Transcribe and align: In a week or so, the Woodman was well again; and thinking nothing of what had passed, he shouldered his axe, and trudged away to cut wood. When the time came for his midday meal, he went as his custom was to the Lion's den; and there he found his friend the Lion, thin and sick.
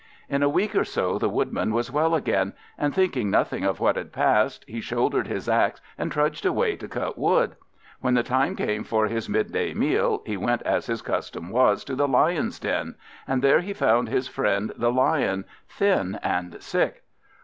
In 0.27 0.41
a 0.41 0.49
week 0.49 0.73
or 0.73 0.83
so, 0.83 1.19
the 1.19 1.29
Woodman 1.29 1.73
was 1.75 1.91
well 1.91 2.15
again; 2.15 2.53
and 2.75 2.91
thinking 2.91 3.29
nothing 3.29 3.63
of 3.63 3.79
what 3.79 3.97
had 3.97 4.11
passed, 4.11 4.65
he 4.67 4.81
shouldered 4.81 5.27
his 5.27 5.47
axe, 5.47 5.79
and 5.95 6.11
trudged 6.11 6.43
away 6.43 6.75
to 6.77 6.87
cut 6.87 7.19
wood. 7.19 7.55
When 7.99 8.15
the 8.15 8.23
time 8.23 8.55
came 8.55 8.83
for 8.83 9.05
his 9.05 9.29
midday 9.29 9.75
meal, 9.75 10.23
he 10.25 10.37
went 10.37 10.63
as 10.63 10.87
his 10.87 11.03
custom 11.03 11.51
was 11.51 11.83
to 11.83 11.93
the 11.95 12.07
Lion's 12.07 12.57
den; 12.59 12.95
and 13.27 13.43
there 13.43 13.59
he 13.61 13.73
found 13.73 14.09
his 14.09 14.27
friend 14.27 14.71
the 14.75 14.91
Lion, 14.91 15.45
thin 15.69 16.19
and 16.23 16.59
sick. 16.63 17.03